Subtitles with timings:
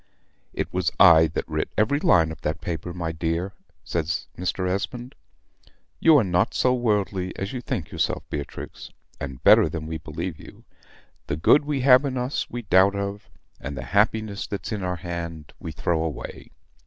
[0.51, 3.53] "It was I that writ every line of that paper, my dear,"
[3.83, 4.67] says Mr.
[4.67, 5.13] Esmond.
[5.99, 10.39] "You are not so worldly as you think yourself, Beatrix, and better than we believe
[10.39, 10.63] you.
[11.27, 13.29] The good we have in us we doubt of;
[13.59, 16.49] and the happiness that's to our hand we throw away.